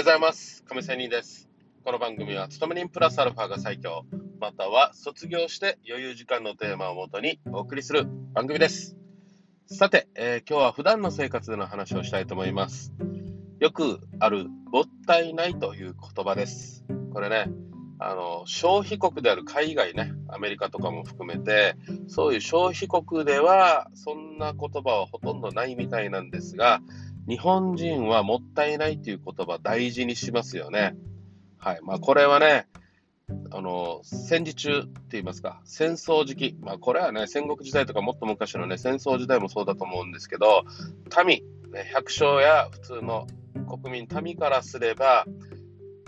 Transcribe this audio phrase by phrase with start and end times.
[0.00, 0.64] ようございます。
[0.64, 1.50] 亀仙人です。
[1.84, 4.06] この番組は、勤め人プラスアルファが最強、
[4.40, 8.96] または卒業して余裕時間のテーマをもとにお送りする番組です。
[9.66, 12.94] さて、えー今日は普段の生活での話をしたいと思います。
[13.58, 16.82] よくある、もったいないという言葉です。
[17.12, 17.50] これね、
[17.98, 21.76] あの、消費国である海外ね、アメリカとかも含めて、
[22.08, 26.80] そういう消費国では、そんな言葉はほとんどないみたいなんですが、
[27.30, 30.96] 日本人はもったいないという言葉大事にしますよね。
[31.58, 31.78] はい。
[31.80, 32.66] まあ、これはね、
[33.52, 40.64] あの、戦時中って言いますか、戦争時期、まあ、これはね、戦国時代とかもっと昔のね、戦争時代もそうだと思うんですけど、
[41.24, 43.28] 民、ね、百姓や普通の
[43.68, 45.24] 国民、民からすれば、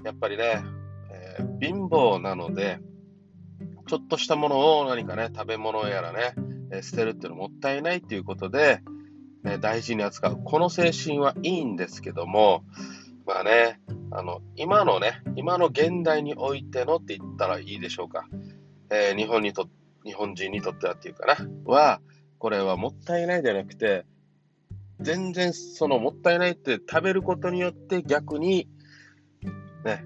[0.05, 0.65] やっぱりね、
[1.13, 2.81] えー貧乏なので、
[3.87, 6.35] ちょっとしたものを何かね、食べ物やらね、
[6.73, 8.81] えー捨てるっていうのもったいないっていうことで、
[9.43, 10.41] ね、大事に扱う。
[10.45, 12.65] この精神はいいんですけども、
[13.27, 18.27] まあね、あの、今のね、今の現代においてのって言ったらいいでしょうか。
[18.91, 19.69] えー日本にと、
[20.05, 22.01] 日本人にとってはっていうかな、は、
[22.39, 24.05] これはもったいないじゃなくて、
[25.01, 28.69] 全然そのもったいないって食べることによって逆に、
[29.85, 30.05] ね、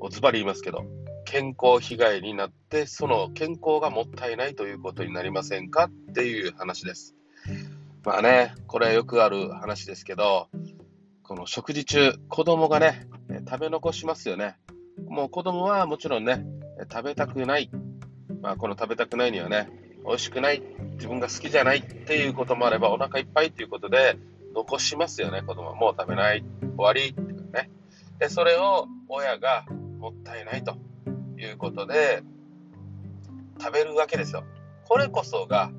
[0.00, 0.84] おつばり言いますけど、
[1.24, 7.16] 健康被害になって、その健康がもったいないということになりませんかっていう話です。
[8.06, 10.48] まあね、これはよくある話ですけど、
[11.24, 14.54] この食事中、子供がね、え食べ残しますよね。
[15.08, 16.46] もう子供はもちろんね、
[16.88, 17.68] 食べたくない。
[18.40, 19.68] まあこの食べたくないにはね、
[20.06, 24.16] 美味しくない、自分が好きじゃないっていうこともあれば、お腹いっぱいっていうことで、
[24.54, 25.74] 残しますよね、子供は。
[25.74, 27.70] もう食べない、終わりっていうね。
[28.20, 29.64] で、それを親が
[29.98, 30.76] もったいないと
[31.40, 32.22] いうことで、
[33.58, 34.44] 食べるわけですよ。
[34.84, 35.72] これこそが、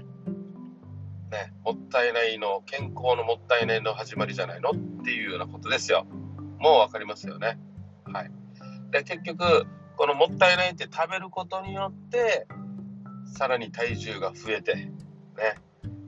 [1.32, 6.06] ね、もったいないの、健康のもったいないの始まりじゃないのっていうようなことですよ。
[6.60, 7.60] もうわかりますよね。
[8.06, 8.32] はい。
[8.92, 12.48] で、結局、このもったいないって食べることによって、
[13.34, 14.92] さらに体重が増えて、ね。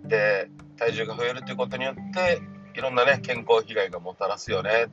[0.06, 2.42] で、体重が増えるということによって、
[2.76, 4.88] いろんなね、健康被害がもたらすよね、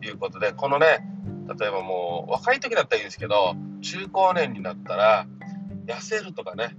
[0.00, 1.00] ということで、このね、
[1.58, 5.26] 例えばもう、若い時だったらいいんですけど、中高年になったら、
[5.86, 6.76] 痩せるとかね、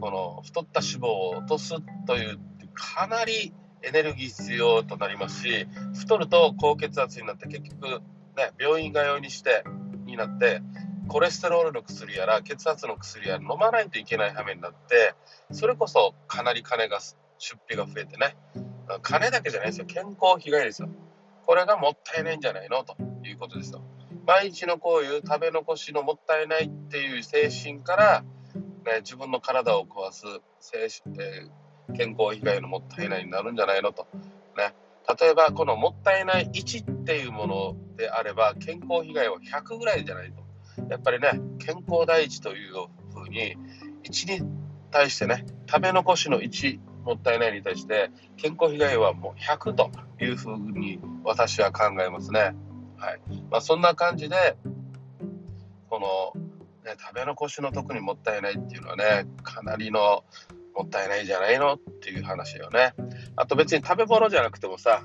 [0.00, 1.74] この太った脂肪を落とす
[2.06, 2.38] という、
[2.74, 8.02] かなりエネルギー必要となりますし、太ると高血圧になって結局、
[8.36, 9.64] ね、病院通いにして、
[10.04, 10.62] になって、
[11.08, 15.14] コレステロールの薬やら血圧の薬やら飲まないといけない羽目になって、
[15.52, 17.00] それこそかなり金が、
[17.38, 18.36] 出費が増えてね、
[19.02, 20.88] 金だけじゃないですよ、健康被害ですよ。
[21.44, 22.82] これがもったいないんじゃないの？
[22.82, 23.82] ということですよ。
[24.26, 28.24] 毎日のこういう食べ残しのもったいないっていう精神から、
[28.86, 30.22] ね、自分の体を壊す
[30.60, 34.06] 精神、えー健康被害のもったいないになるんじゃないのと。
[34.56, 34.74] ね、
[35.20, 40.44] 例えばこのもったいない1っていうものであれば健康被害は100ぐらいじゃないと。
[40.90, 42.72] やっぱりね、健康第一という
[43.12, 43.56] ふうに
[44.04, 44.48] 1に
[44.90, 52.54] 対してね、食べ残しの1もったいないに対して健康被害はもう100というふうに私は考えますね。
[52.98, 53.20] はい。
[53.50, 54.56] まあそんな感じで、
[55.88, 56.00] こ
[56.34, 56.45] の、
[56.86, 60.24] ね、食べ残しの特にもったいないっていうのはね、かなりの
[60.74, 62.94] もったいないじゃないのっていう話よね。
[63.34, 65.02] あと別に食べ物じゃなくてもさ、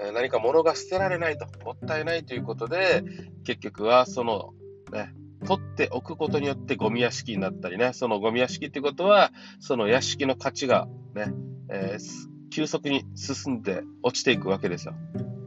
[0.00, 3.02] えー何か物が捨てられないと、もったいないということで、
[3.44, 4.52] 結局はその、
[4.92, 5.14] ね、
[5.46, 11.32] 取っておくことによってゴミ屋敷になったりね、そのゴミ屋敷ってことは、その屋敷の価値がね、
[11.70, 14.94] えーす急速に進んで落ちていくわけですよ。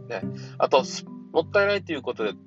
[0.10, 0.24] ね、
[0.58, 2.38] あと、すもったいないということで、えー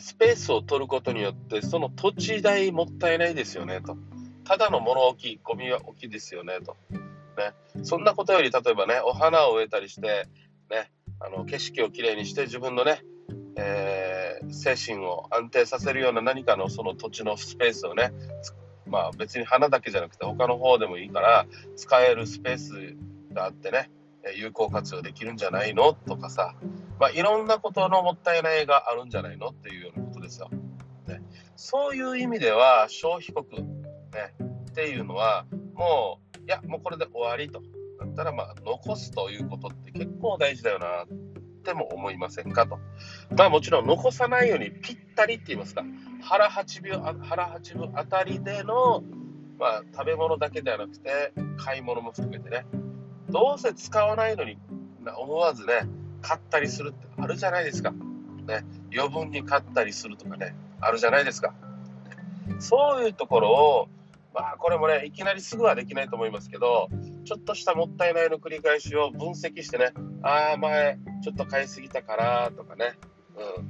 [0.00, 3.96] スペースを取ることによって、その土地代もったいないですよね、と。
[4.44, 6.76] ただの物置、ゴミは置きですよね、と。
[6.90, 10.28] ね、そんなことより、例えばね、お花を植えたりして、
[10.70, 13.02] ね、あの景色をきれいにして、自分のね、
[13.56, 18.12] えー精神を安定させるような何かのその土地のスペースをね、
[18.86, 22.96] まあ別に花だけじゃなくて他の方でもいいから、使えるスペース
[23.32, 23.88] があってね、
[24.36, 25.92] 有効活用できるんじゃないの？
[25.92, 26.56] とかさ、
[27.02, 30.48] まあいろんなことのもったいないがあるんじゃないのっていうようなことですよ。
[31.08, 31.20] ね、
[31.56, 33.68] そういう意味では消費国、ね、
[34.70, 35.44] っていうのは
[35.74, 37.60] もう、いや、もうこれで終わりと。
[37.98, 41.06] だったら、まあ、残すということって結構大事だよな、っ
[41.64, 42.78] ても思いませんかと。
[43.36, 45.82] まあもちろん残さないようにぴったりって言いますか、
[46.20, 49.02] 腹8分腹八分あたりでの、
[49.58, 52.64] まあ、食べ物だけではなくて、買い物も含めてね、
[53.28, 54.56] どうせ使わないのに
[55.16, 55.80] 思わずね、
[56.22, 57.90] 買ったりするってあるじゃないですか。
[57.90, 58.64] ね、
[58.94, 61.54] 余分に買ったりするとかね、あるじゃないですか。
[62.58, 63.88] そういうところを、
[64.34, 66.88] まあこれもね、いきなりすぐはできないと思いますけど、
[67.24, 69.92] ちょっとしたもったいないの繰り返しを分析してね、
[70.22, 72.94] ああ、前ちょっと買いすぎたからとかね、
[73.58, 73.66] うん。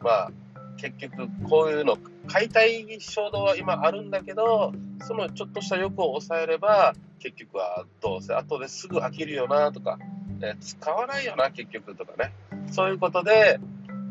[0.00, 0.30] まあ、
[0.76, 1.96] 結局、こういうの、
[2.26, 9.98] 買いたい衝動は今あるんだけど、そのちょっとした欲を抑えれば、結局はどうせ後ですぐ飽きるよなとか、
[10.42, 12.32] ね、使わないよな、結局とかね。
[12.72, 13.60] そういうことで、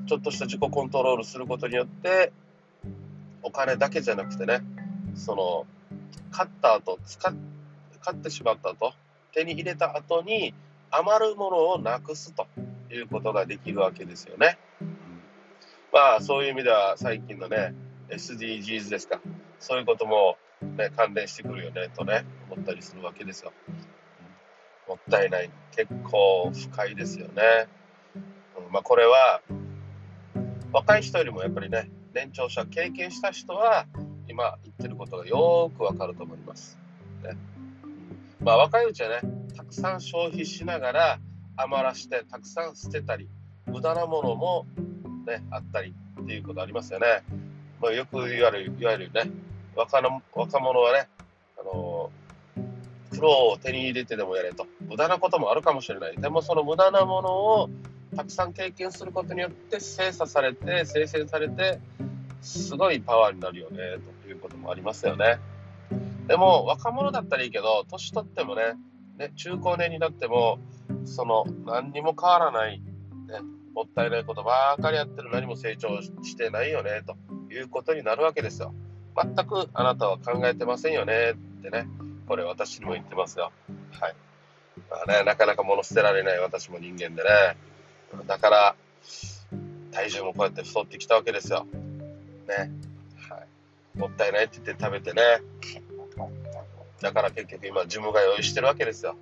[0.07, 2.31] ちょっとした自己コントロールすることによって、
[3.43, 4.61] お金だけじゃなくてね、
[5.13, 5.67] その、
[6.31, 7.33] 買った後、使っ、
[7.99, 8.93] 買ってしまった後、
[9.33, 10.53] 手に入れた後に
[10.89, 12.47] 余るものをなくすと
[12.89, 14.57] いうことができるわけですよね。
[15.91, 17.73] まあ、そういう意味では最近のね、
[18.09, 19.19] SDGs ですか。
[19.59, 20.37] そういうことも、
[20.77, 23.51] ね、関連してくるよね、とね、思ったりするわけですよ。
[24.91, 25.49] もったいない。
[25.73, 27.67] 結構深いですよね。
[28.57, 29.41] うんまあ、これは、
[30.73, 33.85] 若い人よりもやっぱりね、年長者、経験した人は、
[34.27, 36.77] 今言ってることがよーくわかると思います。
[37.23, 37.38] ね
[38.41, 39.21] まあ、若いうちはね、
[39.55, 41.19] たくさん消費しながら
[41.55, 43.29] 余らして、たくさん捨てたり、
[43.67, 44.65] 無駄なものも、
[45.25, 47.23] ね、あったりっていうことありますよね。
[47.81, 49.31] まあ、よく言われる、いわゆるね、
[49.73, 51.07] 若の若者はね、
[53.21, 54.65] 苦労を手に入れてでもやれと。
[54.89, 56.18] 無駄なこともあるかもしれない。
[56.18, 57.69] でもその無駄なものを
[58.15, 61.79] たくさん経験することによって精査されて、生成されて、
[62.41, 63.77] すごいパワーになるよね、
[64.23, 65.38] ということもありますよね。
[66.27, 68.63] でも、若者だったらいいけど、年取ってもね、
[69.19, 70.57] ね中高年になっても、
[71.06, 72.83] その、何にも変わらない、ね、
[73.75, 78.74] もったいないことばかりやってる、何も成長してないよね、ということになるわけですよ。
[79.15, 81.88] 全くあなたは考えてませんよね、ってね。
[82.31, 83.51] これ私にも言ってますよ。
[83.99, 84.15] はい。
[84.89, 87.57] まあね、なかなか物捨てられない私も人間でね。
[88.25, 88.75] だから、
[89.91, 91.67] 体重もこうやって太ってきたわけですよ。
[92.47, 92.71] ね。
[93.29, 93.43] は
[93.97, 93.99] い。
[93.99, 95.21] もったいないって言って食べてね。
[97.01, 99.17] だから結局今、ジムが用意してるわけですよ。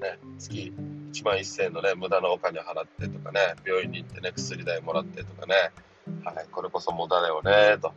[0.00, 0.16] ね。
[0.38, 0.72] 月
[1.14, 5.72] 1万1000円のね、無駄なお金払ってとかね、病院に行ってね、薬代もらってとかね。
[6.22, 6.46] はい。
[6.52, 7.92] これこそ無駄だよね、と。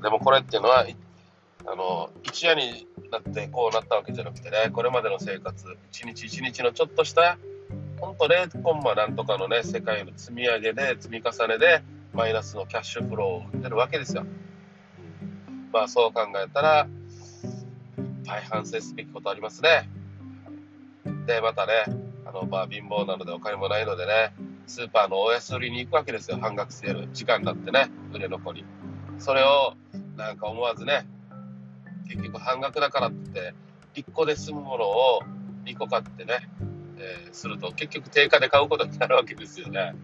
[0.00, 0.96] でもこれっていうのは、い
[1.66, 7.38] あの、一夜になってこうなったわけじゃなくてね、これまでの生活、一日一日のちょっとした、
[8.00, 11.82] ほんと0コンマなんとかのね、世界の積み上げで、積み重ねで、
[12.12, 14.24] マイナスのキャッシュフローを生んでるわけですよ。
[15.72, 16.88] まあそう考えたら、
[17.98, 19.88] いっぱい反省すべきことありますね。
[21.26, 21.84] で、またね、
[22.26, 24.34] あの、まあ貧乏なのでお金もないのでね、
[24.66, 27.08] スーパーのお安売りに行くわけですよ、半額セール。
[27.12, 28.64] 時間になってね、売れ残り。
[29.18, 29.74] それを、
[30.16, 31.06] なんか思わずね、
[32.08, 33.54] 結局半額だからって、
[33.94, 35.20] 1個で済むものを
[35.64, 36.48] 2個買ってね、
[36.96, 39.94] えーすると結局定価で買うことになるわけですよね。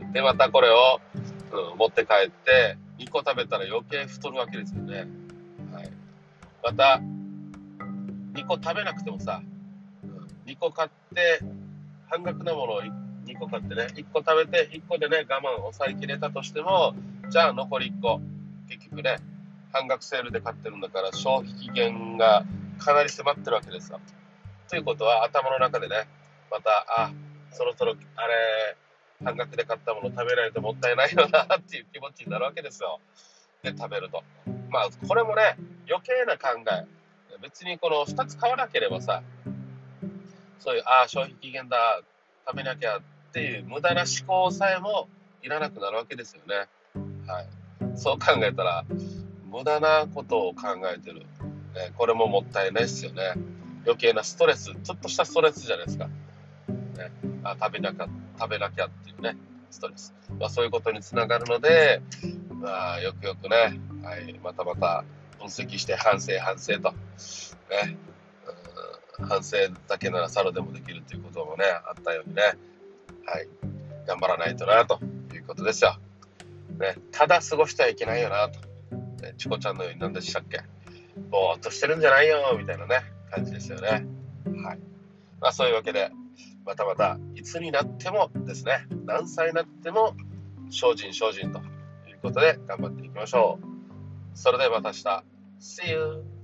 [0.00, 1.00] うんで、またこれを、
[1.52, 5.06] うん持って帰って、2個食べたら余計太るわけですよね。
[5.72, 5.90] はい。
[6.62, 7.00] また、
[8.34, 9.42] 2個食べなくてもさ、
[10.04, 11.40] うん2個買って、
[12.08, 16.94] 半額なものを2個買ってね、1個食べて、1個でね、我慢抑えきれたとしても、
[17.30, 18.20] じゃあ残り1個、
[18.68, 19.16] 結局ね、
[19.72, 22.44] 半額セールで買ってるんだから、消費期限が
[22.78, 24.00] かなり迫ってるわけですよ。
[24.68, 26.06] ということは、頭の中でね、
[26.50, 27.12] また、あ、
[27.52, 28.76] そろそろ、あれ、
[29.24, 33.00] 半額で買ったもの食べないともったいないよなっていう気持ちになるわけですよ。
[33.62, 34.22] で、食べると。
[34.70, 35.56] まあ、これもね、
[35.88, 36.86] 余計な考え。
[37.42, 39.22] 別にこの2つ買わなければさ、
[40.58, 42.02] そういう、ああ、消費期限だ、
[42.46, 43.00] 食べなきゃっ
[43.32, 45.08] ていう無駄な思考さえも
[45.42, 46.68] いらなくなるわけですよね。
[47.26, 47.46] はい。
[47.96, 48.84] そう考えたら、
[49.50, 51.20] 無駄なことを考えてる。
[51.20, 53.34] ね、これももったいないですよね。
[53.84, 56.06] 余計なストレス、ちょっとしたストレスじゃないですか。
[56.06, 56.12] ね、
[57.44, 59.36] あ食べなきゃ、食べなきゃっていうね、
[59.70, 60.14] ストレス。
[60.38, 62.02] まあ、そういうことにつながるので、
[62.50, 65.04] まあ、よくよくね、はい、またまた
[65.38, 66.92] 分析して反省、反省と。
[67.70, 67.96] ね、
[69.28, 69.56] 反省
[69.88, 72.42] だけなら猿でもできるということもね、あったようにね、
[73.26, 73.48] はい、
[74.06, 75.00] 頑張らないとな、と
[75.34, 75.96] いうことですよ。
[76.78, 78.69] ね、ただ過ごしてはいけないよな、と。
[79.20, 80.62] ね、チコちゃんのように何でしたっけ？
[81.30, 83.88] ぼーっとしてるんじゃないよ、みたいなね、感じですよね。
[83.88, 84.78] はい。
[85.40, 86.10] まあそういうわけで、
[86.64, 90.14] またまた、いつになってもですね、何歳になっても、
[90.70, 91.58] 精進精進と
[92.08, 93.66] いうことで頑張っていきましょう。
[94.34, 95.24] それではまた明日。
[95.60, 96.39] See you!